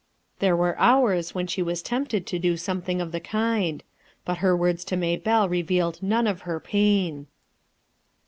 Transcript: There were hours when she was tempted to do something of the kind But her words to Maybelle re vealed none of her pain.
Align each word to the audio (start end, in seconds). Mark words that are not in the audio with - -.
There 0.39 0.55
were 0.55 0.75
hours 0.79 1.35
when 1.35 1.45
she 1.45 1.61
was 1.61 1.83
tempted 1.83 2.25
to 2.25 2.39
do 2.39 2.57
something 2.57 2.99
of 2.99 3.11
the 3.11 3.19
kind 3.19 3.83
But 4.25 4.39
her 4.39 4.57
words 4.57 4.83
to 4.85 4.97
Maybelle 4.97 5.47
re 5.47 5.61
vealed 5.63 6.01
none 6.01 6.25
of 6.25 6.41
her 6.41 6.59
pain. 6.59 7.27